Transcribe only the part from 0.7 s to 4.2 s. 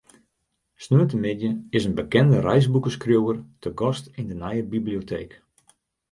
Sneontemiddei is in bekende reisboekeskriuwer te gast